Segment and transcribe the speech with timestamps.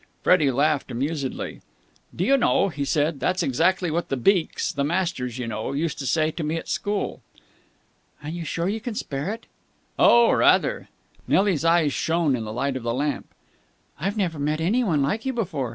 [0.23, 1.61] Freddie laughed amusedly.
[2.15, 5.99] "Do you know," he said, "that's exactly what the beaks the masters, you know used
[5.99, 7.21] to say to me at school."
[8.23, 9.45] "Are you sure you can spare it?"
[9.99, 10.89] "Oh, rather."
[11.27, 13.27] Nelly's eyes shone in the light of the lamp.
[13.99, 15.69] "I've never met anyone like you before.